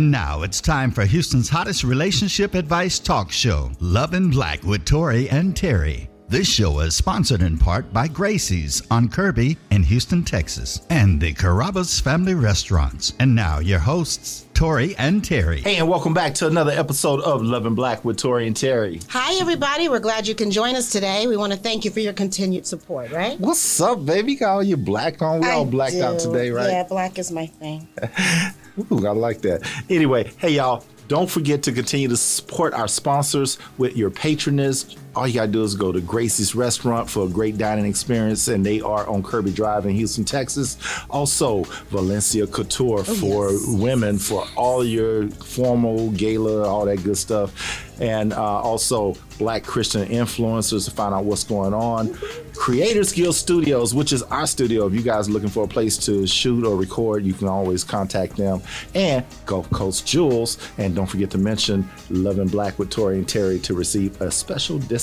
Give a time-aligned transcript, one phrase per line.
[0.00, 4.86] And now it's time for Houston's hottest relationship advice talk show, Love and Black with
[4.86, 6.08] Tory and Teri.
[6.26, 11.34] This show is sponsored in part by Gracie's on Kirby in Houston, Texas, and the
[11.34, 13.12] Carrabba's Family Restaurants.
[13.18, 15.58] And now your hosts, Tory and Teri.
[15.58, 19.04] Hey, and welcome back to another episode of Love and Black with Tory and Teri.
[19.10, 19.90] Hi, everybody.
[19.90, 21.26] We're glad you can join us today.
[21.26, 23.38] We want to thank you for your continued support, right?
[23.38, 24.36] What's up, baby?
[24.36, 25.40] Got all your black on.
[25.40, 26.04] We I all blacked do.
[26.04, 26.70] out today, right?
[26.70, 27.86] Yeah, black is my thing.
[28.80, 29.62] Ooh, I like that.
[29.88, 34.96] Anyway, hey y'all, don't forget to continue to support our sponsors with your patronage.
[35.16, 38.64] All you gotta do is go to Gracie's Restaurant for a great dining experience, and
[38.64, 40.76] they are on Kirby Drive in Houston, Texas.
[41.10, 43.66] Also, Valencia Couture for yes.
[43.66, 47.86] women for all your formal gala, all that good stuff.
[48.00, 52.14] And uh, also, Black Christian influencers to find out what's going on.
[52.54, 54.86] Creator Skill Studios, which is our studio.
[54.86, 57.84] If you guys are looking for a place to shoot or record, you can always
[57.84, 58.62] contact them.
[58.94, 60.56] And Gulf Coast Jewels.
[60.78, 64.30] And don't forget to mention Love and Black with Tory and Teri to receive a
[64.30, 64.99] special discount.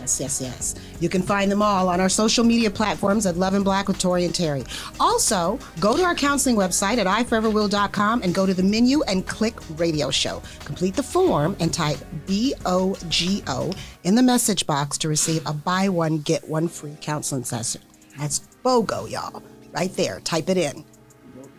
[0.00, 0.74] Yes, yes, yes.
[0.98, 3.98] You can find them all on our social media platforms at Love and Black with
[3.98, 4.66] Tory and Teri.
[4.98, 9.54] Also, go to our counseling website at iforeverwill.com and go to the menu and click
[9.78, 10.42] radio show.
[10.64, 13.72] Complete the form and type B O G O
[14.04, 17.82] in the message box to receive a buy one, get one free counseling session.
[18.18, 19.42] That's BOGO, y'all.
[19.72, 20.20] Right there.
[20.20, 20.84] Type it in.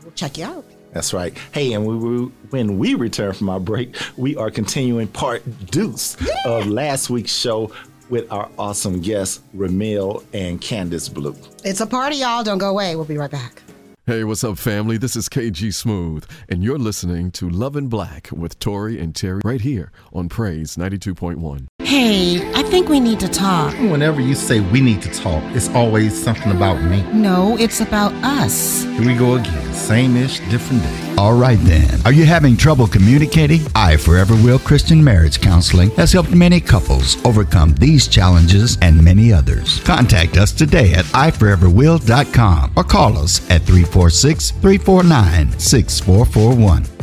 [0.03, 0.65] We'll check you out.
[0.91, 1.37] That's right.
[1.53, 6.17] Hey, and we, we, when we return from our break, we are continuing part deuce
[6.45, 7.71] of last week's show
[8.09, 11.35] with our awesome guests, Ramel and Candice Blue.
[11.63, 12.43] It's a party, y'all.
[12.43, 12.95] Don't go away.
[12.95, 13.61] We'll be right back.
[14.07, 14.97] Hey, what's up, family?
[14.97, 19.41] This is KG Smooth, and you're listening to Love and Black with Tory and Teri
[19.45, 21.67] right here on Praise 92.1.
[21.91, 23.73] Hey, I think we need to talk.
[23.73, 27.03] Whenever you say we need to talk, it's always something about me.
[27.11, 28.83] No, it's about us.
[28.83, 29.73] Here we go again.
[29.73, 31.15] Same ish, different day.
[31.17, 31.99] All right then.
[32.05, 33.59] Are you having trouble communicating?
[33.75, 39.33] I Forever Will Christian Marriage Counseling has helped many couples overcome these challenges and many
[39.33, 39.81] others.
[39.81, 47.00] Contact us today at iforeverwill.com or call us at 346 349 6441.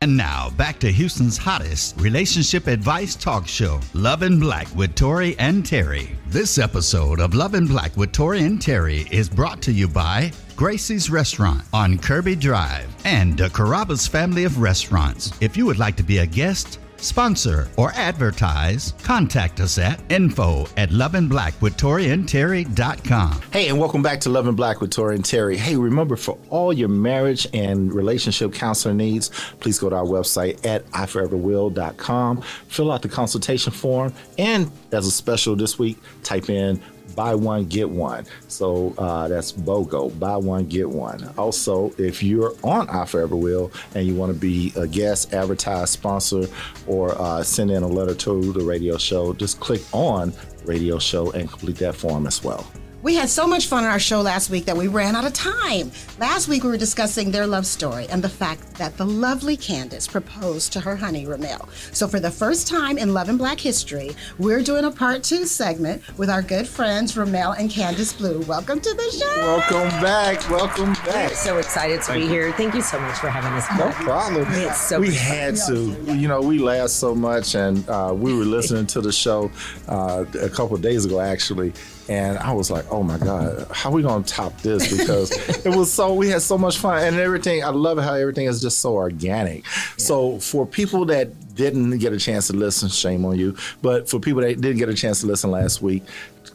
[0.00, 5.36] And now back to Houston's hottest relationship advice talk show, Love and Black with Tory
[5.40, 6.14] and Teri.
[6.28, 10.30] This episode of Love and Black with Tory and Teri is brought to you by
[10.54, 15.32] Gracie's Restaurant on Kirby Drive and the Carrabba's family of restaurants.
[15.40, 20.66] If you would like to be a guest, sponsor, or advertise, contact us at info
[20.76, 23.40] at loveandblackwithtoriandterry.com.
[23.52, 25.56] Hey, and welcome back to Love and Black with Tory and Teri.
[25.56, 30.64] Hey, remember for all your marriage and relationship counselor needs, please go to our website
[30.66, 36.80] at iforeverwill.com, fill out the consultation form, and as a special this week, type in
[37.14, 38.26] buy one get one.
[38.48, 41.32] So uh, that's bogo buy one get one.
[41.36, 45.90] Also if you're on i forever will and you want to be a guest advertise
[45.90, 46.46] sponsor
[46.86, 50.32] or uh, send in a letter to the radio show just click on
[50.64, 52.66] radio show and complete that form as well
[53.08, 55.32] We had so much fun on our show last week that we ran out of
[55.32, 55.90] time.
[56.20, 60.06] Last week we were discussing their love story and the fact that the lovely Candice
[60.06, 61.70] proposed to her honey Ramel.
[61.92, 65.46] So for the first time in Love and Black history, we're doing a part two
[65.46, 68.40] segment with our good friends Ramel and Candice Blue.
[68.42, 69.40] Welcome to the show.
[69.40, 72.52] welcome back welcome back So excited to be here.
[72.52, 73.66] Thank you so much for having us.
[73.78, 74.46] No problem.
[74.52, 75.96] It's so we had to.
[76.06, 79.50] You know, we laughed so much, and uh, we were listening to the show
[79.88, 81.72] uh, a couple of days ago, actually.
[82.08, 85.30] And I was like, "Oh my God, how are we gonna top this?" Because
[85.66, 87.62] it was so we had so much fun and everything.
[87.62, 89.66] I love how everything is just so organic.
[89.96, 93.56] So for people that didn't get a chance to listen, shame on you.
[93.82, 96.04] But for people that didn't get a chance to listen last week,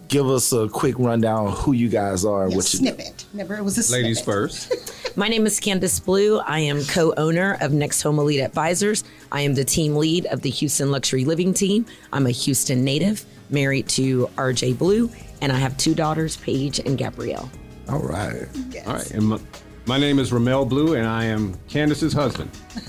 [0.07, 3.25] give us a quick rundown of who you guys are, Yeah, what you snippet.
[3.33, 4.33] Never it was a Ladies snippet.
[4.51, 5.17] first.
[5.17, 6.39] My name is Candice Blue.
[6.39, 9.03] I am co owner of Next Home Elite Advisors.
[9.31, 11.85] I am the team lead of the Houston Luxury Living Team.
[12.11, 15.09] I'm a Houston native, married to RJ Blue,
[15.41, 17.49] and I have two daughters, Paige and Gabrielle.
[17.89, 18.47] All right.
[18.87, 19.11] All right.
[19.11, 19.39] And my,
[19.85, 22.49] my name is Ramel Blue, and I am Candice's husband.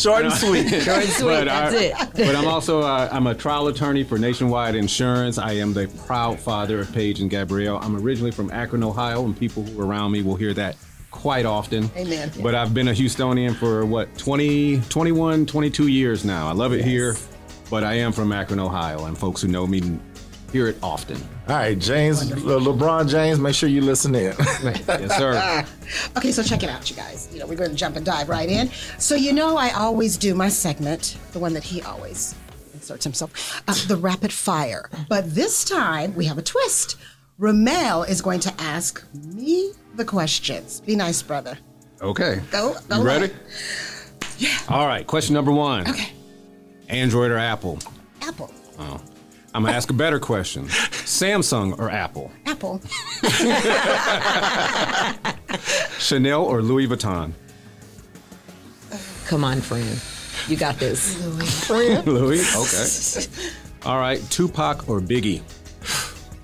[0.00, 0.68] Short and sweet.
[0.82, 1.94] Short and sweet, But that's I- it.
[2.14, 5.38] But I'm also uh, I'm a trial attorney for Nationwide Insurance.
[5.38, 7.78] I am the proud father of Paige and Gabrielle.
[7.82, 10.76] I'm originally from Akron, Ohio, and people who are around me will hear that
[11.10, 11.90] quite often.
[11.96, 12.30] Amen.
[12.42, 16.48] But I've been a Houstonian for what 20, 21, 22 years now.
[16.48, 17.16] I love it here,
[17.70, 19.80] but I am from Akron, Ohio, and folks who know me
[20.52, 21.16] hear it often.
[21.48, 24.34] All right, James, Le- LeBron James, make sure you listen in.
[24.62, 25.64] yes, sir.
[26.18, 27.28] Okay, so check it out, you guys.
[27.32, 28.68] You know, we're going to jump and dive right in.
[28.98, 32.34] So, you know, I always do my segment, the one that he always
[32.74, 34.90] inserts himself, uh, the rapid fire.
[35.08, 36.96] But this time we have a twist.
[37.38, 40.80] Ramel is going to ask me the questions.
[40.82, 41.56] Be nice, brother.
[42.02, 42.40] Okay.
[42.50, 43.24] Go, go You ready?
[43.26, 43.36] ahead.
[44.38, 44.58] Yeah.
[44.68, 45.06] All right.
[45.06, 45.88] Question number one.
[45.88, 46.10] Okay.
[46.88, 47.78] Android or Apple?
[48.22, 48.52] Apple.
[48.78, 49.00] Oh.
[49.54, 50.66] I'm gonna ask a better question.
[50.66, 52.30] Samsung or Apple?
[52.46, 52.80] Apple.
[55.98, 57.32] Chanel or Louis Vuitton?
[59.26, 60.00] Come on, friend.
[60.48, 61.18] You got this.
[61.68, 62.02] Louis.
[62.06, 62.56] Louis.
[62.56, 63.26] Okay.
[63.84, 64.22] All right.
[64.30, 65.42] Tupac or Biggie?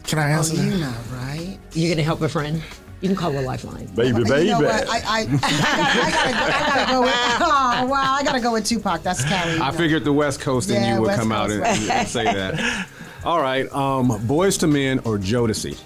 [0.07, 0.79] Can I Oh, answer you that?
[0.81, 1.59] know, right?
[1.73, 2.61] You're gonna help a friend.
[3.05, 3.85] You can call a lifeline.
[3.89, 4.47] Baby, baby.
[4.47, 4.89] You know what?
[4.89, 7.11] I, I, I, gotta, I, gotta go, I gotta go with.
[7.13, 8.15] Oh wow!
[8.15, 9.03] I gotta go with Tupac.
[9.03, 9.61] That's Cali.
[9.61, 11.91] I figured the West Coast and Yeah, you would West come out and, right.
[11.91, 12.89] and say that.
[13.27, 13.71] All right.
[13.75, 15.79] Um, Boyz II Men or Jodeci?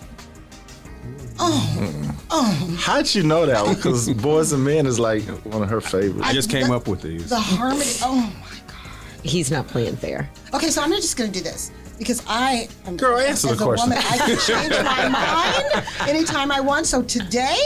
[2.79, 3.67] How'd you know that?
[3.75, 6.25] Because Boys and Men is like one of her favorites.
[6.25, 7.31] I just came up with these.
[7.31, 7.85] the harmony.
[8.01, 9.25] Oh my god.
[9.25, 10.31] He's not playing fair.
[10.55, 12.97] Okay, so I'm just gonna do this because I am.
[12.97, 13.91] Girl, answer as the a question.
[13.91, 15.09] Woman, I can change my
[16.09, 16.87] mind anytime I want.
[16.87, 17.59] So today,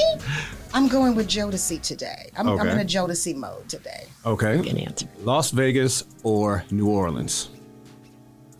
[0.74, 2.30] I'm going with Jodeci today.
[2.36, 4.06] I'm, I'm in a Jodeci mode today.
[4.24, 4.56] Okay.
[4.62, 5.06] Good answer.
[5.20, 7.50] Las Vegas or New Orleans?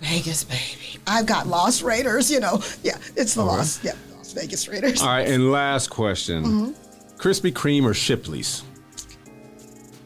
[0.01, 0.99] Vegas, baby.
[1.07, 2.31] I've got Lost Raiders.
[2.31, 3.83] You know, yeah, it's the Lost.
[3.85, 5.01] Yeah, Las Vegas Raiders.
[5.01, 5.29] All right.
[5.29, 7.19] And last question Mm-hmm.
[7.19, 8.65] Krispy Kreme or Shipley's?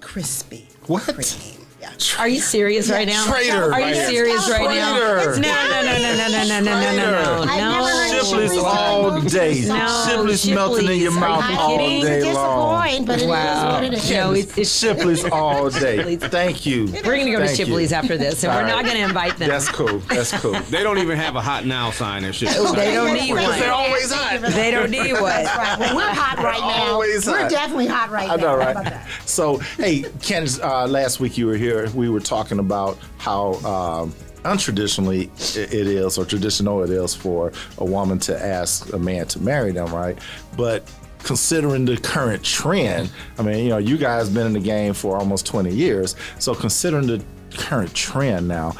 [0.01, 0.65] Krispy.
[0.87, 1.03] What?
[1.03, 1.66] Cream.
[1.99, 2.21] Yeah.
[2.21, 3.25] Are you serious right now?
[3.27, 3.73] Traitor.
[3.73, 4.99] Are you serious right now?
[4.99, 5.41] Traitor.
[5.41, 7.87] No, no, no, no, no, no, no, no, no, no, I've never no.
[7.87, 9.65] heard of Shipley's Shipley's all day.
[9.67, 11.17] No, Shipley's melting in your Shipley's.
[11.17, 12.03] Are mouth you all kidding?
[12.03, 13.05] day long.
[13.05, 13.73] but it is Wow.
[13.75, 14.11] what it is.
[14.11, 15.97] No, it's, it's Shipley's all day.
[15.97, 16.19] Shipley's.
[16.31, 16.87] Thank you.
[16.87, 17.65] we're gonna go to Thank you.
[17.67, 18.71] Shipley's after this, and All we're right.
[18.71, 19.49] not gonna invite them.
[19.49, 19.99] That's cool.
[20.01, 20.53] That's cool.
[20.71, 22.73] They don't even have a hot now sign at Shipley's.
[22.75, 23.85] They don't need Because they're one.
[23.87, 24.41] always hot.
[24.53, 25.23] They don't need one.
[25.23, 25.77] Right.
[25.79, 26.93] Well, we're hot right now.
[26.95, 27.51] Always we're hot.
[27.51, 28.43] definitely hot right I now.
[28.43, 28.87] know, How right?
[28.87, 29.03] about?
[29.27, 31.76] So, hey, Candice, uh, last week you were here.
[31.95, 34.13] We were talking about how um,
[34.45, 39.27] untraditionally it it is, or traditional it is, for a woman to ask a man
[39.29, 40.19] to marry them, right?
[40.57, 40.91] But
[41.23, 45.17] considering the current trend, I mean, you know, you guys been in the game for
[45.17, 46.15] almost 20 years.
[46.39, 47.25] So, considering the
[47.57, 48.75] current trend now,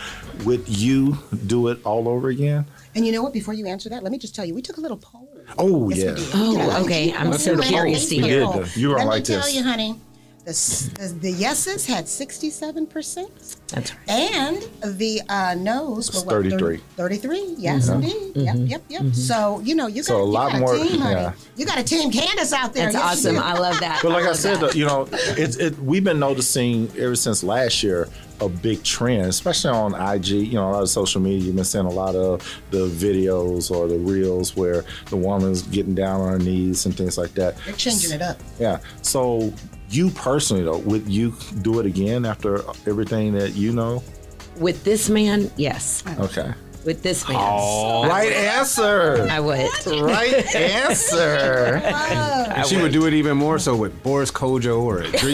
[0.45, 2.67] would you do it all over again?
[2.95, 3.33] And you know what?
[3.33, 5.29] Before you answer that, let me just tell you, we took a little poll.
[5.59, 6.25] Oh, Yes, yeah.
[6.35, 7.13] Oh, We did a- okay.
[7.15, 8.41] I'm so curious to hear.
[8.41, 8.63] You poll.
[8.63, 8.77] did.
[8.77, 9.55] You were Let like me tell this.
[9.55, 10.01] you, honey,
[10.47, 10.53] the,
[10.99, 14.09] the, the yeses had 67%, That's right.
[14.09, 16.79] and the uh, no's were what, 33.
[16.97, 18.33] 33, yes, indeed.
[18.37, 19.15] Yep, yep, yep.
[19.15, 21.21] So, you know, you got, So a you lot got more- a team, honey.
[21.21, 21.33] yeah.
[21.57, 22.93] You got a team Candice out there.
[22.93, 23.39] That's Yes, awesome.
[23.39, 24.01] I love that.
[24.03, 24.75] But like I love said, that.
[24.77, 25.79] you know, it's it.
[25.81, 28.09] We've been noticing ever since last year
[28.41, 30.29] a big trend, especially on IG.
[30.29, 31.39] You know, a lot of social media.
[31.47, 35.95] You've been seeing a lot of the videos or the reels where the woman's getting
[35.95, 37.57] down on her knees and things like that.
[37.65, 38.39] They're changing it up.
[38.59, 38.79] Yeah.
[39.03, 39.53] So
[39.91, 44.03] you personally, though, would you do it again after everything that you know?
[44.59, 46.03] With this man, yes.
[46.19, 46.53] Okay.
[46.85, 47.37] With this man,
[48.09, 49.27] Right answer.
[49.29, 49.69] I would.
[49.87, 51.83] Right answer.
[52.69, 55.33] she would do it even more so with Boris Kodjoe or a Idris.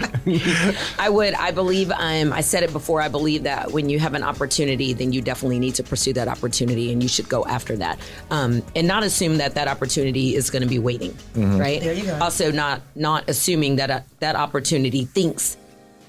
[0.98, 1.34] I would.
[1.34, 1.90] I believe.
[1.90, 3.00] Um, I said it before.
[3.00, 6.28] I believe that when you have an opportunity, then you definitely need to pursue that
[6.28, 7.98] opportunity, and you should go after that,
[8.30, 11.16] um, and not assume that that opportunity is going to be waiting.
[11.34, 11.80] Right.
[11.80, 12.18] There you go.
[12.20, 15.56] Also, not not assuming that uh, that opportunity thinks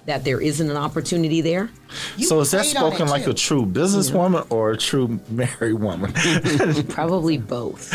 [0.06, 1.70] that there isn't an opportunity there.
[2.18, 3.32] You so is that spoken like too.
[3.32, 6.14] a true businesswoman or a true married woman?
[6.90, 7.94] Probably both.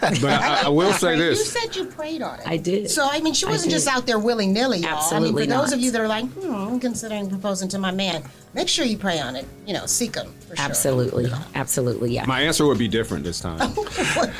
[0.00, 2.46] But I, I will say this: You said you prayed on it.
[2.46, 2.90] I did.
[2.90, 5.02] So I mean, she wasn't just out there willy nilly, y'all.
[5.12, 7.90] I mean, for those of you that are like, hmm, I'm considering proposing to my
[7.90, 9.46] man, make sure you pray on it.
[9.66, 10.64] You know, seek him for sure.
[10.64, 11.30] Absolutely.
[11.54, 12.12] Absolutely.
[12.12, 12.26] Yeah.
[12.26, 13.58] My answer would be different this time.
[13.76, 14.32] oh,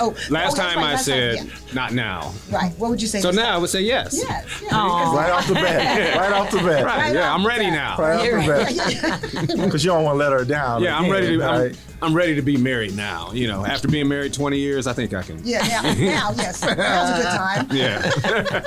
[0.00, 1.44] oh, Last that's time right, I last said, yeah.
[1.74, 2.32] not now.
[2.50, 2.72] right.
[2.78, 3.20] What would you say?
[3.20, 4.14] So this now I would say yes.
[4.16, 4.62] Yes.
[4.62, 5.14] Yeah.
[5.14, 6.16] Right off the bat.
[6.16, 6.84] Right off the bat.
[6.84, 7.96] Right, yeah, I'm ready now.
[7.98, 9.64] Right You're off the bat.
[9.64, 10.82] Because you don't want to let her down.
[10.82, 11.44] Yeah, I'm ready to.
[11.44, 11.72] I'm.
[12.00, 13.32] I'm ready to be married now.
[13.32, 15.40] You know, after being married 20 years, I think I can.
[15.44, 16.62] Yeah, now, now, yes.
[16.62, 17.66] Now's a good time.
[17.78, 17.98] Yeah.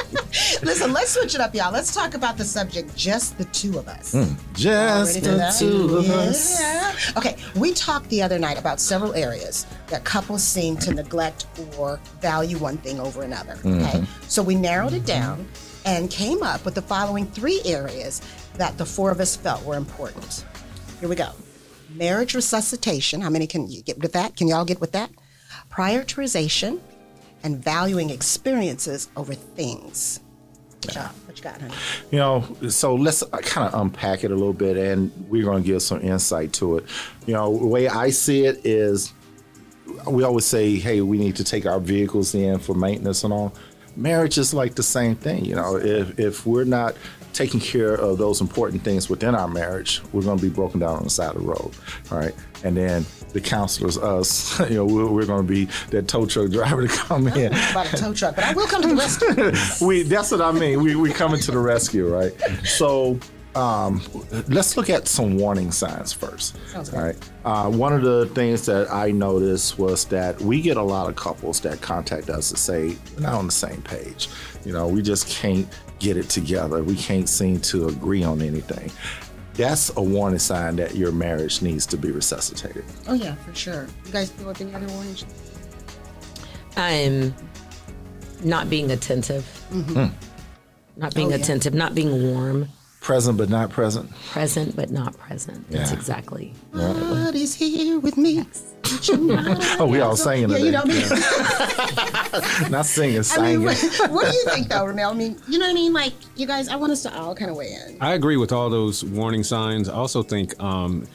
[0.64, 1.72] Listen, let's switch it up, y'all.
[1.72, 4.12] Let's talk about the subject, just the two of us.
[4.12, 4.34] Hmm.
[4.54, 6.60] Just the two of us.
[6.60, 6.94] Yeah.
[7.18, 11.46] Okay, we talked the other night about several areas that couples seem to neglect
[11.78, 13.54] or value one thing over another.
[13.56, 13.84] Mm-hmm.
[13.84, 15.48] Okay, so we narrowed it down
[15.86, 18.22] and came up with the following three areas
[18.56, 20.46] that the four of us felt were important.
[21.00, 21.32] Here we go.
[21.96, 23.22] Marriage resuscitation.
[23.22, 24.36] How many can you get with that?
[24.36, 25.10] Can y'all get with that?
[25.70, 26.80] Prioritization
[27.44, 30.20] and valuing experiences over things.
[30.86, 31.74] What, what you got, honey?
[32.12, 35.64] You know, so let's uh, kind of unpack it a little bit and we're going
[35.64, 36.86] to give some insight to it.
[37.26, 39.14] You know, the way I see it is
[40.08, 43.54] we always say, hey, we need to take our vehicles in for maintenance and all.
[43.96, 45.46] Marriage is like the same thing.
[45.46, 46.96] You know, if, if we're not
[47.34, 50.98] taking care of those important things within our marriage, we're going to be broken down
[50.98, 51.72] on the side of the road,
[52.12, 52.34] all right?
[52.64, 56.52] And then the counselors, us, you know, we're, we're going to be that tow truck
[56.52, 57.54] driver to come in.
[57.54, 58.96] About a tow truck, but I will come to the
[59.72, 59.86] rescue.
[59.86, 60.84] we that's what I mean.
[60.84, 62.34] We we coming to the rescue, right?
[62.66, 63.20] So
[63.56, 64.02] um,
[64.48, 66.58] let's look at some warning signs first.
[66.70, 66.98] Sounds good.
[67.00, 67.30] All right.
[67.44, 71.16] Uh, one of the things that I noticed was that we get a lot of
[71.16, 74.30] couples that contact us to say we're not on the same page.
[74.64, 75.68] You know, we just can't
[76.00, 76.82] get it together.
[76.84, 78.90] We can't seem to agree on anything.
[79.56, 82.86] That's a warning sign that your marriage needs to be resuscitated.
[83.08, 83.88] Oh yeah, for sure.
[84.06, 85.26] You guys deal with any other warnings?
[86.78, 87.34] I'm
[88.44, 89.46] not being attentive.
[90.98, 91.36] Not being Oh, yeah.
[91.36, 92.68] attentive, not being warm,
[93.02, 94.10] Present but not present.
[94.32, 95.70] present but not present.
[95.72, 95.98] That's Yeah.
[95.98, 96.54] exactly.
[96.72, 98.46] God is here with me.
[99.80, 100.66] Oh, we all singing Yeah, today.
[100.66, 100.92] you know what
[102.52, 102.72] I mean.
[102.72, 103.64] Not singing, I mean, singing.
[103.64, 105.12] what, what do you think though, Ramel?
[105.12, 105.94] I mean, you know what I mean?
[105.94, 107.98] Like, you guys, I want us to all kind of weigh in.
[108.02, 109.88] I agree with all those warning signs.
[109.90, 111.08] I also think um,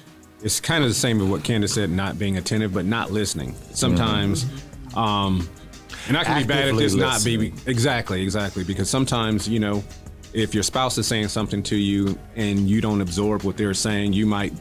[0.43, 3.55] it's kind of the same as what Candice said, not being attentive, but not listening.
[3.75, 4.47] Sometimes,
[4.97, 5.47] um,
[6.09, 9.61] and I can be bad at Actively this, not be exactly, exactly, because sometimes you
[9.61, 9.85] know,
[10.37, 14.13] if your spouse is saying something to you and you don't absorb what they're saying,
[14.13, 14.53] you might.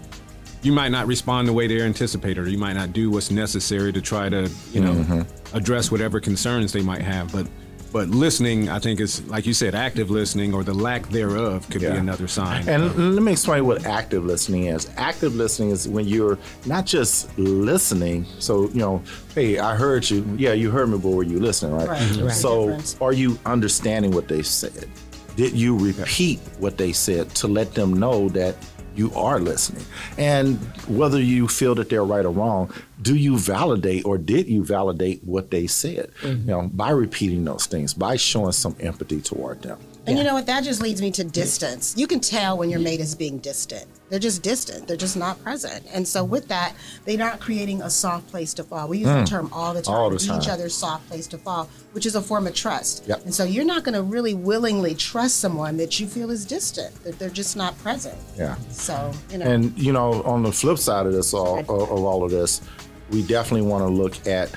[0.63, 3.93] You might not respond the way they're anticipated, or you might not do what's necessary
[3.93, 5.55] to try to, you know, Mm-hmm.
[5.55, 7.31] address whatever concerns they might have.
[7.31, 7.45] But,
[7.93, 11.83] but listening, I think is like you said, active listening or the lack thereof could
[11.83, 11.91] Yeah.
[11.91, 12.67] be another sign.
[12.67, 14.89] And l- let me explain what active listening is.
[14.97, 18.25] Active listening is when you're not just listening.
[18.39, 19.03] So, you know,
[19.35, 20.25] hey, I heard you.
[20.35, 21.87] Yeah, you heard me, but were you listening, right?
[21.87, 22.31] Right, right.
[22.31, 22.97] So, Difference.
[23.01, 24.89] are you understanding what they said?
[25.35, 28.55] Did you repeat what they said to let them know that
[28.95, 29.83] you are listening?
[30.17, 34.63] And whether you feel that they're right or wrong, do you validate or did you
[34.63, 36.11] validate what they said?
[36.21, 36.49] Mm-hmm.
[36.49, 39.79] You know, by repeating those things, by showing some empathy toward them.
[40.07, 40.45] And you know what?
[40.45, 41.95] That just leads me to distance.
[41.97, 43.85] You can tell when your mate is being distant.
[44.09, 44.87] They're just distant.
[44.87, 45.83] They're just not present.
[45.91, 46.73] And so with that,
[47.05, 48.87] they're not creating a soft place to fall.
[48.87, 49.25] We use the hmm.
[49.25, 49.95] term all the time.
[49.95, 53.07] All the Each other's soft place to fall, which is a form of trust.
[53.07, 53.25] Yep.
[53.25, 56.93] And so you're not going to really willingly trust someone that you feel is distant.
[57.03, 58.17] That they're just not present.
[58.37, 58.55] Yeah.
[58.69, 59.45] So you know.
[59.45, 62.61] And you know, on the flip side of this, all of, of all of this,
[63.09, 64.55] we definitely want to look at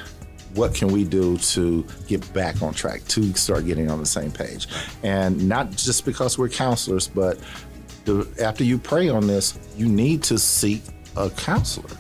[0.55, 4.31] what can we do to get back on track, to start getting on the same
[4.31, 4.67] page,
[5.03, 7.39] and not just because we're counselors, but
[8.05, 10.83] the, after you pray on this, you need to seek
[11.17, 11.91] a counselor.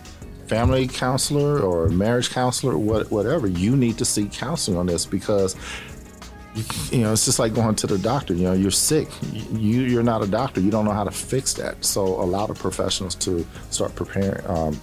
[0.47, 5.55] Family counselor or marriage counselor, what, whatever, you need to seek counseling on this because
[6.90, 8.35] you know, it's just like going to the doctor.
[8.35, 9.09] You know, you're sick.
[9.52, 10.61] You you're not a doctor.
[10.61, 11.85] You don't know how to fix that.
[11.85, 14.45] So allow the professionals to start preparing.
[14.47, 14.81] Um,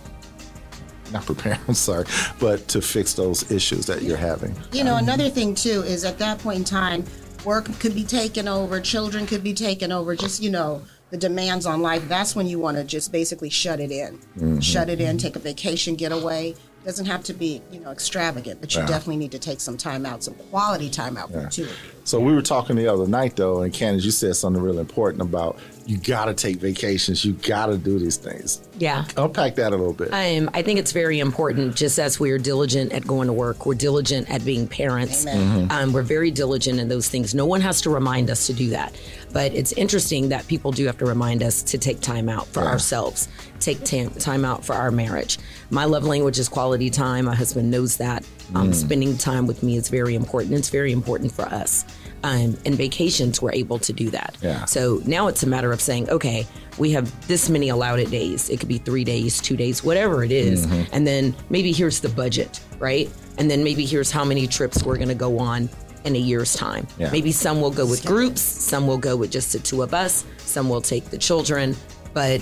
[1.12, 1.60] not preparing.
[1.68, 2.06] I'm sorry,
[2.40, 4.56] but to fix those issues that you're having.
[4.72, 7.04] You know, another thing too is at that point in time,
[7.44, 10.82] work could be taken over, children could be taken over, just, you know,
[11.12, 12.08] the demands on life.
[12.10, 14.18] That's when you want to just basically shut it in.
[14.18, 14.60] Mm-hmm.
[14.60, 16.56] Shut it in, take a vacation, get away.
[16.84, 18.88] Doesn't have to be, you know, extravagant, but you Yeah.
[18.88, 21.68] definitely need to take some time out, some quality time out for two.
[22.04, 25.22] So we were talking the other night though, and Candice, you said something really important
[25.24, 27.24] about you got to take vacations.
[27.24, 28.62] You got to do these things.
[28.80, 29.06] Yeah.
[29.18, 30.10] Unpack that a little bit.
[30.12, 33.66] Um, I think it's very important, just as we are diligent at going to work,
[33.68, 35.28] we're diligent at being parents.
[35.28, 35.68] Amen.
[35.70, 37.36] Um, we're very diligent in those things.
[37.36, 39.00] No one has to remind us to do that.
[39.32, 42.62] But it's interesting that people do have to remind us to take time out for
[42.62, 43.28] ourselves,
[43.60, 45.38] take tam- time out for our marriage.
[45.70, 47.26] My love language is quality time.
[47.26, 48.26] My husband knows that.
[48.56, 50.54] Um, Spending time with me is very important.
[50.54, 51.86] It's very important for us.
[52.26, 54.36] Um, and vacations, we're able to do that.
[54.42, 54.66] Yeah.
[54.66, 56.48] So now it's a matter of saying, okay,
[56.80, 58.50] we have this many allowed it days.
[58.50, 60.66] It could be three days, two days, whatever it is.
[60.66, 60.92] Mm-hmm.
[60.92, 63.12] And then maybe here's the budget, right?
[63.38, 65.70] And then maybe here's how many trips we're going to go on
[66.04, 66.88] in a year's time.
[66.98, 67.12] Yeah.
[67.12, 70.26] Maybe some will go with groups, some will go with just the two of us,
[70.40, 71.76] some will take the children,
[72.16, 72.42] but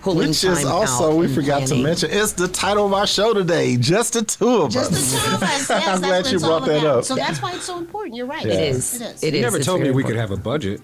[0.00, 2.92] pulling Which time is also out we and forgot to mention it's the title of
[2.92, 3.76] our show today.
[3.76, 5.12] Just the two of Just us.
[5.12, 5.68] the two of us.
[5.70, 6.98] Yes, I'm glad what you brought that about.
[6.98, 7.04] up.
[7.04, 8.16] So that's why it's so important.
[8.16, 8.44] You're right.
[8.44, 8.54] Yeah.
[8.54, 8.94] It is.
[9.00, 9.22] It is.
[9.22, 9.44] It You is.
[9.44, 10.80] never It's told me very we could have a budget.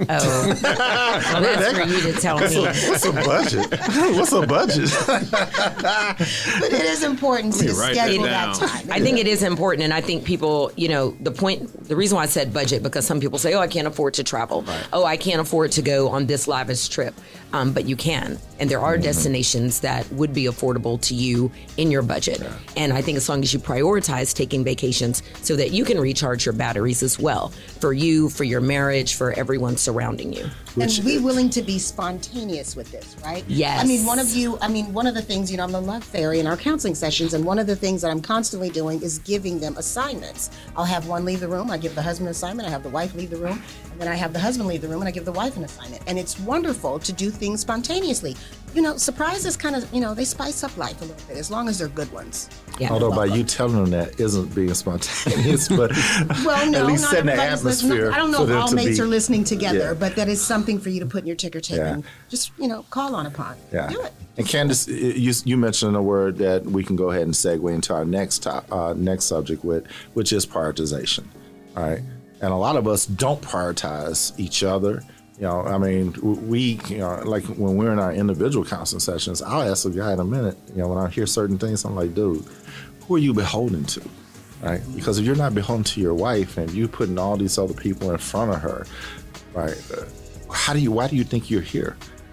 [0.00, 0.06] Oh,
[0.62, 2.58] well, that's for you to tell me.
[2.58, 3.70] What's a budget?
[4.16, 4.90] What's a budget?
[5.06, 8.88] But it is important to write that that, time.
[8.90, 12.16] I think it is important, and I think people, you know, the point, the reason
[12.16, 14.64] why I said budget because some people say, "Oh, I can't afford to travel.
[14.92, 17.14] Oh, I can't afford to go on this lavish trip,"
[17.52, 21.90] um, but you can, and there are destinations that would be affordable to you in
[21.90, 22.42] your budget.
[22.76, 26.46] And I think as long as you prioritize taking vacations, so that you can recharge
[26.46, 27.48] your batteries as well
[27.80, 30.48] for you, for your marriage, for everyone surrounding you.
[30.74, 33.44] Which and be willing to be spontaneous with this, right?
[33.46, 33.82] Yes.
[33.82, 35.80] I mean, one of you, I mean, one of the things, you know, I'm the
[35.80, 39.00] love fairy in our counseling sessions, and one of the things that I'm constantly doing
[39.00, 40.50] is giving them assignments.
[40.76, 42.88] I'll have one leave the room, I give the husband an assignment, I have the
[42.88, 43.62] wife leave the room,
[43.92, 45.64] and then I have the husband leave the room, and I give the wife an
[45.64, 46.02] assignment.
[46.08, 48.36] And it's wonderful to do things spontaneously.
[48.74, 51.50] You know, surprises kind of, you know, they spice up life a little bit, as
[51.50, 52.50] long as they're good ones.
[52.80, 52.90] Yeah.
[52.92, 55.92] Although by you telling them that isn't being spontaneous, but
[56.44, 58.10] Well, no, at least setting the atmosphere.
[58.10, 59.94] I don't know if all mates be- are listening together, Yeah.
[59.94, 61.92] but that is something for you to put in your ticker tape Yeah.
[61.94, 63.54] and just, you know, call on upon.
[63.72, 63.88] Yeah.
[63.88, 64.12] Do it.
[64.36, 67.94] And Candice, you, you mentioned a word that we can go ahead and segue into
[67.94, 71.24] our next top, uh, next subject with, which is prioritization.
[71.76, 72.00] All right,
[72.40, 75.02] and a lot of us don't prioritize each other.
[75.36, 76.14] You know, I mean,
[76.48, 80.12] we, you know, like when we're in our individual counseling sessions, I'll ask a guy
[80.12, 80.56] in a minute.
[80.70, 82.44] You know, when I hear certain things, I'm like, dude,
[83.06, 84.02] who are you beholden to?
[84.62, 84.80] Right?
[84.94, 88.10] Because if you're not beholden to your wife and you putting all these other people
[88.10, 88.86] in front of her,
[89.52, 89.76] right?
[89.96, 90.04] Uh,
[90.52, 90.90] how do you?
[90.92, 91.96] Why do you think you're here?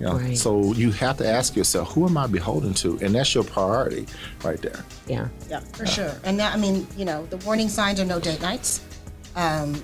[0.00, 0.36] you know, Right.
[0.36, 2.98] So you have to ask yourself, who am I beholden to?
[3.02, 4.06] And that's your priority
[4.44, 4.84] right there.
[5.06, 5.28] Yeah.
[5.48, 6.12] Yeah, for sure.
[6.24, 8.82] And that, I mean, you know, the warning signs are no date nights.
[9.36, 9.80] Um,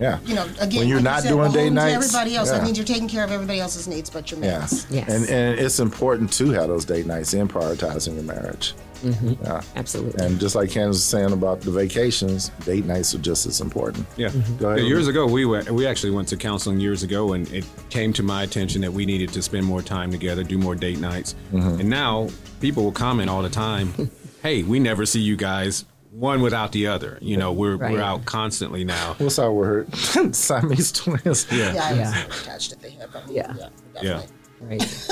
[0.00, 0.18] Yeah.
[0.26, 2.36] you know, again, When you're like you not said, doing date beholden to nights, everybody
[2.36, 2.48] else.
[2.50, 2.58] yeah.
[2.58, 4.60] That means you're taking care of everybody else's needs but your Yeah.
[4.60, 4.86] mates.
[4.90, 5.08] Yes.
[5.08, 8.74] And, and it's important to have those date nights in prioritizing your marriage.
[9.04, 9.60] Yeah.
[9.76, 10.24] Absolutely.
[10.24, 14.06] And just like Candice was saying about the vacations, date nights are just as important.
[14.16, 14.30] Yeah.
[14.58, 14.80] Go ahead.
[14.80, 18.12] Yeah, Years ago, we went, we actually went to counseling years ago, and it came
[18.14, 21.34] to my attention that we needed to spend more time together, do more date nights.
[21.52, 21.80] Mm-hmm.
[21.80, 22.28] And now
[22.60, 23.92] people will comment all the time,
[24.42, 27.18] "Hey, we never see you guys one without the other.
[27.20, 27.92] You know, we're Right.
[27.92, 29.94] we're out constantly now." What's our word?
[29.96, 31.46] Siamese twins.
[31.50, 31.74] Yeah.
[31.74, 32.24] Yeah, Yeah.
[32.26, 33.10] attached at the hip.
[33.14, 33.54] I mean, Yeah.
[33.58, 34.22] yeah, Yeah.
[34.60, 35.08] Right.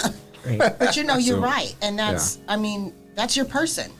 [0.47, 0.79] right.
[0.79, 1.75] But you know, you're So- right.
[1.83, 3.91] And that's, I mean, that's your person.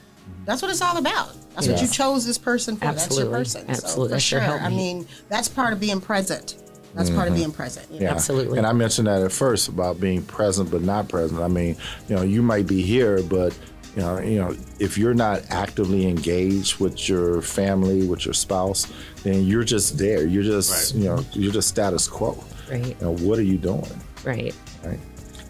[0.45, 1.35] That's what it's all about.
[1.55, 2.85] That's what you chose this person for.
[2.85, 3.65] That's your person.
[3.69, 3.89] Absolutely.
[3.89, 4.59] So for That's your sure.
[4.59, 6.57] I mean, that's part of being present.
[6.95, 7.43] That's part of mm-hmm.
[7.43, 7.89] being present.
[7.91, 8.05] you know?
[8.05, 8.11] Yeah.
[8.11, 8.57] Absolutely.
[8.59, 11.41] And I mentioned that at first about being present but not present.
[11.41, 11.75] I mean,
[12.07, 13.57] you know, you might be here, but
[13.95, 18.91] you know, you know, if you're not actively engaged with your family, with your spouse,
[19.23, 20.25] then you're just there.
[20.25, 21.01] You're just, Right.
[21.01, 22.43] you know, you're just status quo.
[22.69, 22.85] Right.
[22.87, 23.85] You know, what are you doing?
[24.23, 24.53] Right.
[24.83, 24.99] Right.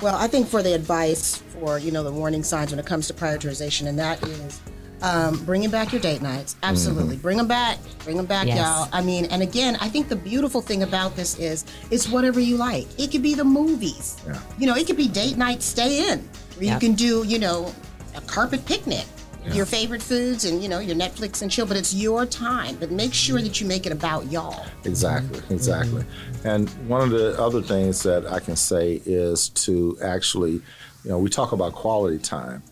[0.01, 3.07] Well, I think for the advice for you know the warning signs when it comes
[3.07, 4.59] to prioritization, and that is
[5.01, 6.55] um, bringing back your date nights.
[6.63, 7.77] Absolutely, bring them back.
[8.03, 8.57] Bring them back, Yes.
[8.57, 8.89] y'all.
[8.91, 12.57] I mean, and again, I think the beautiful thing about this is it's whatever you
[12.57, 12.87] like.
[12.99, 14.17] It could be the movies.
[14.25, 14.39] Yeah.
[14.57, 16.19] You know, it could be date night, stay in,
[16.57, 16.73] where Yeah.
[16.73, 17.73] you can do you know
[18.15, 19.05] a carpet picnic.
[19.51, 22.75] Your favorite foods and you know your Netflix and chill, but it's your time.
[22.79, 24.65] But make sure that you make it about y'all.
[24.85, 25.53] Exactly, mm-hmm.
[25.53, 26.03] exactly.
[26.03, 26.47] Mm-hmm.
[26.47, 31.19] And one of the other things that I can say is to actually, you know,
[31.19, 32.63] we talk about quality time.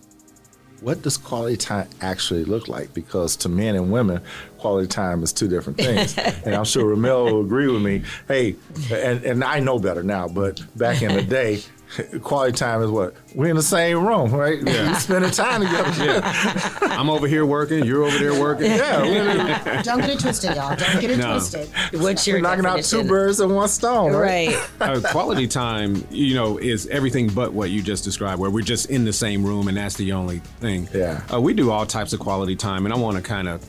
[0.81, 2.91] What does quality time actually look like?
[2.93, 4.19] Because to men and women,
[4.57, 6.17] quality time is two different things.
[6.45, 8.01] and I'm sure Ramel will agree with me.
[8.27, 8.55] Hey,
[8.91, 11.61] and, and I know better now, but back in the day,
[12.23, 13.15] quality time is what?
[13.35, 14.59] We're in the same room, right?
[14.61, 14.89] Yeah.
[14.89, 16.21] We spending time together.
[16.81, 18.71] I'm over here working, you're over there working.
[18.71, 20.75] Yeah, we're, Don't get it twisted, y'all.
[20.75, 21.31] Don't get it No.
[21.33, 21.69] twisted.
[22.01, 24.55] What's your we're knocking out two birds in one stone, right?
[24.79, 24.97] Right.
[24.97, 28.89] uh, quality time, you know, is everything but what you just described, where we're just
[28.89, 30.87] in the same room and that's the only thing.
[30.93, 31.21] Yeah.
[31.33, 33.63] Uh, we do all types of quality time, and I want to kind of,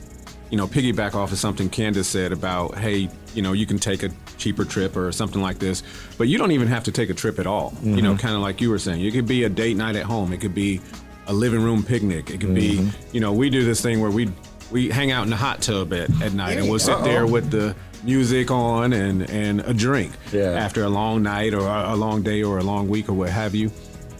[0.49, 4.03] you know, piggyback off of something Candice said about, hey, you know, you can take
[4.03, 5.83] a cheaper trip or something like this,
[6.17, 7.73] but you don't even have to take a trip at all.
[7.81, 8.19] You know, mm-hmm.
[8.19, 10.41] kind of like you were saying, it could be a date night at home, it
[10.41, 10.81] could be
[11.27, 13.15] a living room picnic, it could be, mm-hmm.
[13.15, 14.29] you know, we do this thing where we
[14.71, 17.51] we hang out in the hot tub at, at night and we'll sit there with
[17.51, 20.51] the music on and and a drink Yeah.
[20.51, 23.29] after a long night or a, a long day or a long week or what
[23.29, 23.71] have you.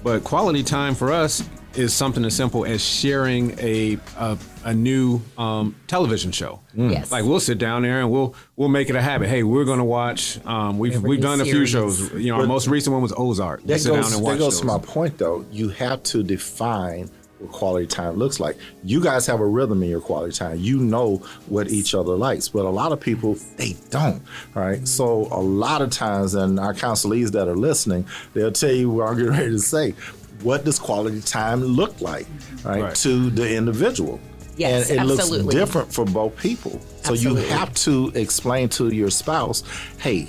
[0.04, 1.44] But quality time for us
[1.76, 6.60] is something as simple as sharing a a, a new um, television show.
[6.74, 7.12] Yes.
[7.12, 9.30] Like we'll sit down there and we'll we'll make it a habit.
[9.30, 10.44] Hey, we're going to watch.
[10.46, 12.12] Um, we've Every we've done a few shows.
[12.14, 13.62] You know, our most recent one was Ozark.
[13.62, 14.38] We That sit goes, down and watch.
[14.38, 15.46] that watch goes to my point, though.
[15.52, 17.10] You have to define
[17.40, 18.58] what quality time looks like.
[18.84, 20.60] You guys have a rhythm in your quality time.
[20.60, 24.22] You know what each other likes, but a lot of people they don't.
[24.54, 24.88] Right.
[24.88, 29.10] So a lot of times, and our counselees that are listening, they'll tell you what
[29.10, 29.94] I'm getting ready to say.
[30.44, 32.28] What does quality time look like,
[32.64, 32.96] right, Right.
[32.96, 34.20] to the individual?
[34.58, 35.40] Yes, and it absolutely.
[35.44, 36.80] looks different for both people.
[37.04, 37.42] So Absolutely.
[37.44, 39.64] you have to explain to your spouse,
[39.98, 40.28] hey,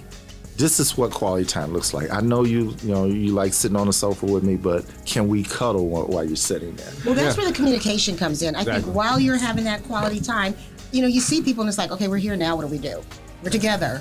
[0.57, 2.11] this is what quality time looks like.
[2.13, 5.27] I know you, you know, you like sitting on the sofa with me, but can
[5.29, 6.93] we cuddle while, while you're sitting there?
[7.05, 8.55] Well, that's where the communication comes in.
[8.55, 8.85] I Exactly.
[8.85, 10.55] think while you're having that quality time,
[10.93, 12.55] you know, you see people and it's like, okay, we're here now.
[12.55, 13.03] What do we do?
[13.43, 14.01] We're together.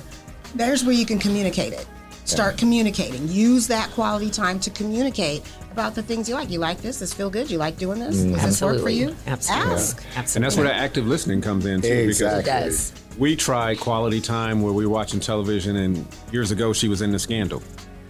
[0.54, 1.86] There's where you can communicate it.
[2.24, 3.28] Start communicating.
[3.28, 5.42] Use that quality time to communicate
[5.74, 6.50] about the things you like.
[6.50, 7.00] You like this?
[7.00, 7.50] This feel good?
[7.50, 8.22] You like doing this?
[8.22, 8.34] Mm.
[8.34, 9.14] Does this work for you?
[9.26, 9.72] Absolutely.
[9.72, 10.04] Ask.
[10.16, 10.36] Absolutely.
[10.36, 11.88] and that's where that active listening comes in too.
[11.88, 12.40] Exactly.
[12.40, 12.92] It does.
[12.92, 17.10] Because we try quality time where we're watching television, and years ago she was in
[17.10, 17.60] the scandal.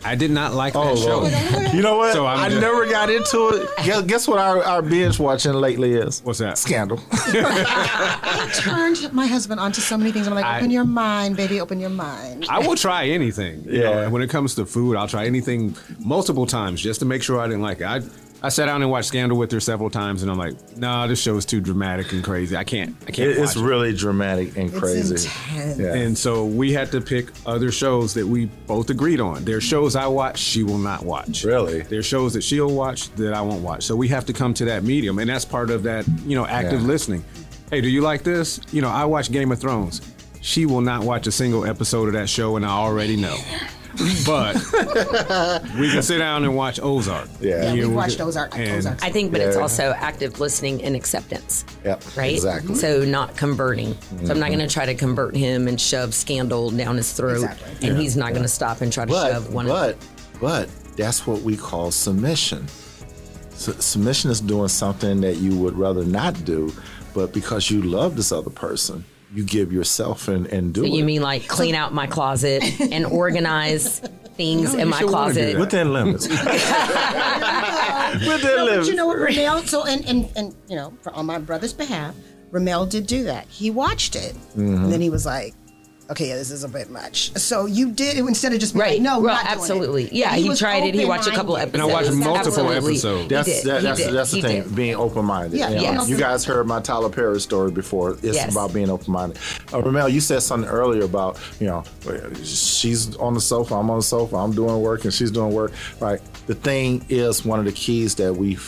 [0.04, 1.72] I did not like Oh, that show.
[1.74, 2.12] You know what?
[2.12, 3.68] So I'm I just- never got into it.
[3.84, 6.20] Guess, guess what our, our binge watching lately is?
[6.22, 6.58] What's that?
[6.58, 7.00] Scandal.
[7.12, 10.26] I turned my husband onto so many things.
[10.26, 12.46] I'm like, I- open your mind, baby, open your mind.
[12.48, 13.64] I will try anything.
[13.64, 13.90] You Yeah.
[14.02, 17.40] know, when it comes to food, I'll try anything multiple times just to make sure
[17.40, 17.86] I didn't like it.
[17.86, 18.00] I
[18.44, 21.18] I sat down and watched Scandal with her several times, and I'm like, nah, this
[21.20, 22.54] show is too dramatic and crazy.
[22.56, 22.94] I can't.
[23.08, 23.30] I can't.
[23.30, 23.62] It- it's it.
[23.62, 25.14] really dramatic and It's crazy.
[25.14, 25.78] intense.
[25.78, 25.94] Yeah.
[25.94, 29.44] And so we had to pick other shows that we both agreed on.
[29.46, 31.42] There are shows I watch, she will not watch.
[31.42, 31.80] Really?
[31.82, 33.84] There are shows that she'll watch that I won't watch.
[33.84, 36.44] So we have to come to that medium, and that's part of that, you know,
[36.46, 36.86] active Yeah.
[36.88, 37.24] listening.
[37.70, 38.60] Hey, do you like this?
[38.72, 40.02] You know, I watch Game of Thrones.
[40.42, 43.38] She will not watch a single episode of that show, and I already know.
[44.26, 44.56] But
[45.78, 47.28] we can sit down and watch Ozark.
[47.40, 47.62] Yeah.
[47.62, 48.56] Yeah, You we know, watched Ozark.
[48.58, 49.04] and- Ozark.
[49.04, 51.64] I think, but it's also active listening and acceptance.
[51.84, 52.34] Yep, Right?
[52.34, 52.74] exactly.
[52.74, 53.94] So not converting.
[53.94, 54.38] So I'm not mm-hmm.
[54.38, 57.44] going to try to convert him and shove scandal down his throat.
[57.44, 57.88] Exactly.
[57.88, 59.96] And he's not going to stop and try to but shove one but
[60.40, 62.66] but that's what we call submission.
[63.50, 66.72] Su- submission is doing something that you would rather not do,
[67.14, 69.04] but because you love this other person,
[69.34, 70.92] you give yourself and, and do So it.
[70.92, 73.98] you mean like clean out my closet and organize
[74.36, 75.52] things No, in my should wanna do closet?
[75.52, 75.60] that.
[75.60, 76.28] within limits?
[76.28, 76.40] within
[78.24, 78.88] No, but limits.
[78.88, 79.62] you know what, Ramel?
[79.62, 82.14] So, and, and, and you know, for, on my brother's behalf,
[82.50, 83.46] Ramel did do that.
[83.48, 84.84] He watched it, Mm-hmm.
[84.84, 85.54] and then he was like,
[86.10, 88.92] "Okay, yeah, this is a bit much." So you did instead of just being Right.
[88.94, 90.08] like, "No, well, not doing it." absolutely.
[90.12, 90.94] Yeah, he, was tried it.
[90.94, 91.74] He watched a couple open-minded.
[91.74, 91.74] episodes.
[91.74, 92.92] And I watched multiple Absolutely.
[92.94, 93.28] episodes.
[93.28, 93.64] That's he did.
[93.64, 94.12] that, he that's did.
[94.14, 94.62] that's the he thing.
[94.64, 94.74] did.
[94.76, 95.58] Being open minded.
[95.58, 96.08] Yeah, yes.
[96.08, 98.10] You guys heard my Tyler Perry story before.
[98.12, 98.52] It's Yes.
[98.52, 99.38] about being open minded.
[99.72, 101.84] Uh, Ramel, you said something earlier about you know
[102.42, 105.72] she's on the sofa, I'm on the sofa, I'm doing work, and she's doing work.
[106.00, 106.20] Right.
[106.46, 108.58] The thing is, one of the keys that we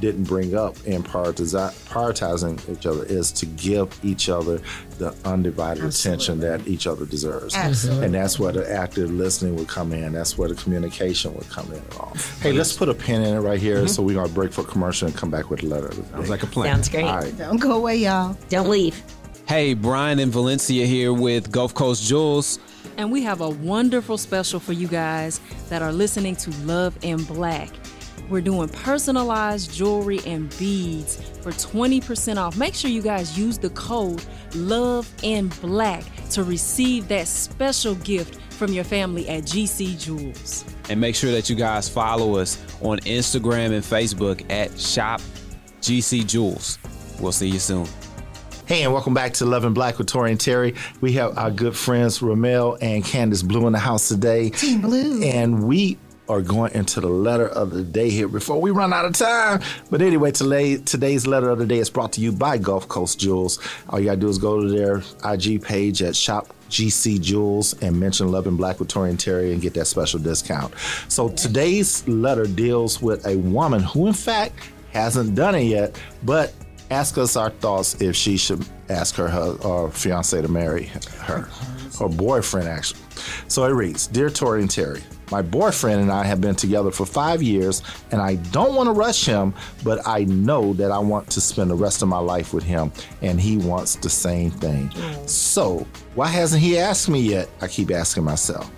[0.00, 4.60] didn't bring up in prioritizing each other is to give each other
[4.98, 7.54] the undivided attention that each other deserves.
[7.54, 8.06] Absolutely.
[8.06, 10.12] And that's where the active listening would come in.
[10.12, 11.78] That's where the communication would come in.
[11.78, 12.16] and all.
[12.40, 13.78] Hey, let's put a pin in it right here.
[13.78, 13.86] Mm-hmm.
[13.88, 15.88] So we're gonna break for commercial and come back with a letter.
[15.88, 16.74] of the Sounds like a plan.
[16.74, 17.04] Sounds great.
[17.04, 17.36] All right.
[17.36, 18.36] Don't go away, y'all.
[18.48, 19.02] Don't leave.
[19.46, 22.58] Hey, Brian and Valencia here with Gulf Coast Jewels.
[22.96, 27.22] And we have a wonderful special for you guys that are listening to Love in
[27.24, 27.68] Black.
[28.28, 32.56] We're doing personalized jewelry and beads for 20% off.
[32.56, 34.24] Make sure you guys use the code
[34.54, 40.64] Love in Black to receive that special gift from your family at GC Jewels.
[40.88, 45.20] And make sure that you guys follow us on Instagram and Facebook at Shop
[45.80, 46.78] GC Jewels.
[47.20, 47.86] We'll see you soon.
[48.66, 50.74] Hey, and welcome back to Love and Black with Tory and Teri.
[51.02, 54.48] We have our good friends Ramel and Candice Blue in the house today.
[54.48, 55.22] Team Blue.
[55.22, 55.98] And we
[56.28, 59.60] are going into the letter of the day here before we run out of time.
[59.90, 63.18] But anyway, today, today's letter of the day is brought to you by Gulf Coast
[63.18, 63.58] Jewels.
[63.88, 67.98] All you gotta do is go to their IG page at Shop GC Jewels and
[67.98, 70.74] mention Love and Black with Tory and Teri and get that special discount.
[71.08, 74.54] So today's letter deals with a woman who, in fact,
[74.92, 76.54] hasn't done it yet, but
[76.90, 80.84] ask us our thoughts if she should ask her, her or fiance to marry
[81.20, 81.48] her,
[81.98, 83.00] her boyfriend actually.
[83.48, 87.06] So it reads, Dear Tory and Teri, my boyfriend and I have been together for
[87.06, 91.30] five years, and I don't want to rush him, but I know that I want
[91.30, 94.90] to spend the rest of my life with him, and he wants the same thing.
[95.26, 97.48] So, why hasn't he asked me yet?
[97.60, 98.70] I keep asking myself.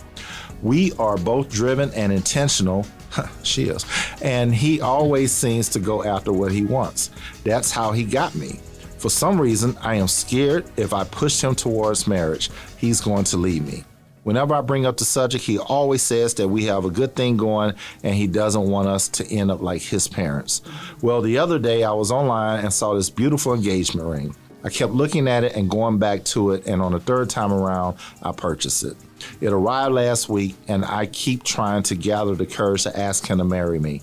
[0.63, 2.87] We are both driven and intentional.
[3.43, 3.85] she is.
[4.23, 7.11] And he always seems to go after what he wants.
[7.45, 8.61] That's how he got me.
[8.99, 13.37] For some reason, I am scared if I push him towards marriage, he's going to
[13.37, 13.85] leave me.
[14.27, 17.37] Whenever I bring up the subject, he always says that we have a good thing
[17.37, 20.62] going and he doesn't want us to end up like his parents.
[21.01, 24.35] Well, the other day I was online and saw this beautiful engagement ring.
[24.65, 27.53] I kept looking at it and going back to it, and on the third time
[27.53, 28.97] around, I purchased it.
[29.41, 33.39] It arrived last week, and I keep trying to gather the courage to ask him
[33.39, 34.03] to marry me.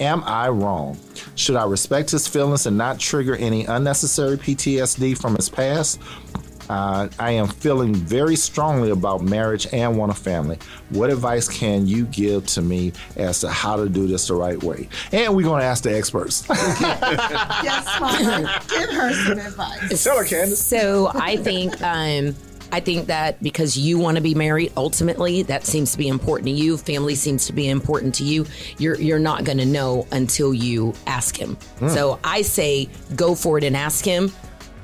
[0.00, 0.98] Am I wrong?
[1.36, 6.00] Should I respect his feelings and not trigger any unnecessary PTSD from his past?
[6.70, 10.56] Uh, I am feeling very strongly about marriage and want a family.
[10.90, 14.62] What advice can you give to me as to how to do this the right
[14.62, 14.88] way?
[15.10, 16.46] And we're going to ask the experts.
[17.60, 18.62] Yes, Mama.
[18.68, 20.04] Give her some advice.
[20.04, 20.56] Tell her, Candice.
[20.56, 22.36] So I think um,
[22.72, 26.46] I think that because you want to be married, ultimately that seems to be important
[26.46, 26.76] to you.
[26.76, 28.46] Family seems to be important to you.
[28.78, 31.56] You're you're not going to know until you ask him.
[31.88, 34.32] So I say go for it and ask him.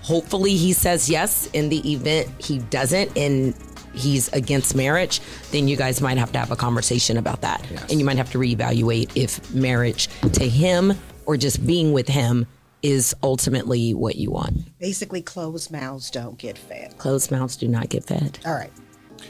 [0.07, 1.49] Hopefully he says yes.
[1.49, 3.53] In the event he doesn't and
[3.93, 7.99] he's against marriage, then you guys might have to have a conversation about that, and
[7.99, 12.47] you might have to reevaluate if marriage to him or just being with him
[12.83, 14.79] is ultimately what you want.
[14.79, 16.97] Basically, closed mouths don't get fed.
[16.99, 18.39] Closed mouths do not get fed.
[18.47, 18.71] All right.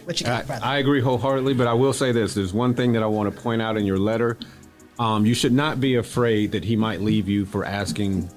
[0.05, 0.65] What you I, got, brother?
[0.67, 3.41] I agree wholeheartedly, but I will say this: there's one thing that I want to
[3.41, 4.37] point out in your letter.
[4.99, 8.29] Um, you should not be afraid that he might leave you for asking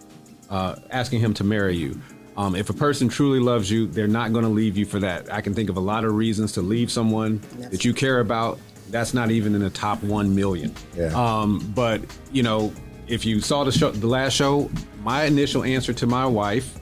[0.50, 2.00] uh, asking him to marry you.
[2.40, 5.32] Um, if a person truly loves you, they're not going to leave you for that.
[5.32, 8.60] I can think of a lot of reasons to leave someone that you care about.
[8.92, 10.74] That's not even in the top one million.
[10.96, 11.08] Yeah.
[11.08, 12.72] Um, but you know,
[13.08, 14.72] if you saw the show, the last show,
[15.02, 16.80] my initial answer to my wife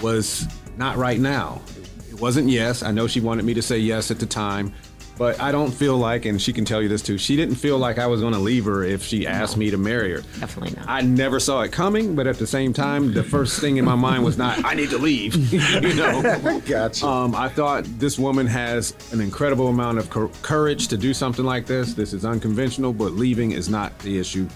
[0.00, 0.46] was
[0.78, 1.60] not right now.
[2.08, 2.82] It wasn't yes.
[2.82, 4.72] I know she wanted me to say yes at the time,
[5.18, 7.78] but I don't feel like, and she can tell you this too, she didn't feel
[7.78, 10.20] like I was going to leave her if she asked me to marry her.
[10.38, 10.88] Definitely not.
[10.88, 13.94] I never saw it coming, but at the same time, the first thing in my
[13.94, 15.34] mind was not, I need to leave.
[15.52, 16.60] you know?
[16.66, 17.06] Gotcha.
[17.06, 21.44] Um, I thought this woman has an incredible amount of cour- courage to do something
[21.44, 21.94] like this.
[21.94, 24.48] This is unconventional, but leaving is not the issue.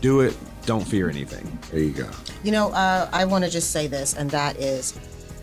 [0.00, 0.36] Do it.
[0.66, 1.58] Don't fear anything.
[1.70, 2.08] There you go.
[2.44, 4.92] You know, uh, I want to just say this, and that is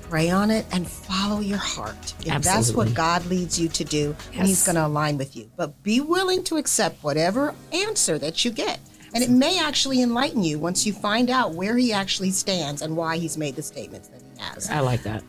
[0.10, 2.16] pray on it and follow your heart.
[2.26, 5.50] If that's what God leads you to do, and He's going to align with you.
[5.56, 8.80] But be willing to accept whatever answer that you get.
[9.14, 12.98] And it may actually enlighten you once you find out where He actually stands and
[12.98, 14.70] why He's made the statements that He has.
[14.70, 15.24] I like that.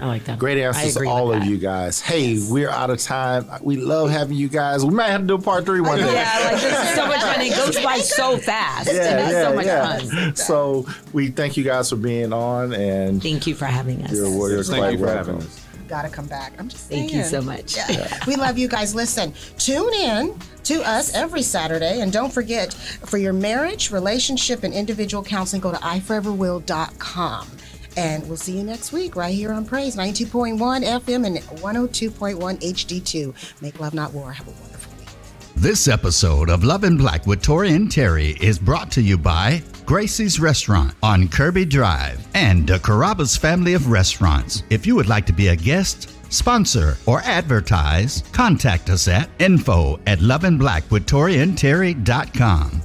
[0.00, 0.38] I like that.
[0.38, 1.48] Great answers, agree all of that.
[1.48, 2.00] you guys.
[2.00, 3.46] Hey, we're out of time.
[3.62, 4.84] We love having you guys.
[4.84, 6.12] We might have to do a part three one day.
[6.12, 7.40] Yeah, like this is so much fun.
[7.40, 8.88] It goes by so fast.
[8.88, 10.36] and it's so much fun.
[10.36, 14.12] So we thank you guys for being on, and Thank you for having us.
[14.12, 15.34] you're, you're Thank quite you for welcome.
[15.36, 15.66] having us.
[15.88, 16.52] Got to come back.
[16.58, 17.08] I'm just saying.
[17.08, 17.74] Thank you so much.
[17.76, 18.16] Yeah.
[18.28, 18.94] we love you guys.
[18.94, 22.00] Listen, tune in to us every Saturday.
[22.00, 27.48] And don't forget, for your marriage, relationship, and individual counseling, go to iforeverwill.com.
[27.96, 33.62] And we'll see you next week right here on Praise 92.1 FM and 102.1 HD2.
[33.62, 34.32] Make love, not war.
[34.32, 35.08] Have a wonderful week.
[35.56, 39.62] This episode of Love in Black with Tory and Teri is brought to you by
[39.84, 44.62] Gracie's Restaurant on Kirby Drive and the Carrabba's family of restaurants.
[44.70, 49.98] If you would like to be a guest, sponsor, or advertise, contact us at info
[50.06, 52.82] at loveandblackwithtoriandterry.com.